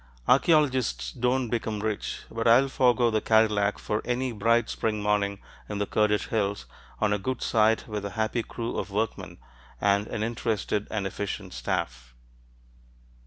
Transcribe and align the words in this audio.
Archeologists 0.27 1.11
don't 1.11 1.51
become 1.51 1.79
rich, 1.81 2.21
but 2.31 2.47
I'll 2.47 2.69
forego 2.69 3.11
the 3.11 3.21
Cadillac 3.21 3.77
for 3.77 4.01
any 4.03 4.31
bright 4.31 4.67
spring 4.67 4.99
morning 4.99 5.37
in 5.69 5.77
the 5.77 5.85
Kurdish 5.85 6.29
hills, 6.29 6.65
on 6.99 7.13
a 7.13 7.19
good 7.19 7.43
site 7.43 7.87
with 7.87 8.03
a 8.03 8.09
happy 8.17 8.41
crew 8.41 8.79
of 8.79 8.89
workmen 8.89 9.37
and 9.79 10.07
an 10.07 10.23
interested 10.23 10.87
and 10.89 11.05
efficient 11.05 11.53
staff. 11.53 12.15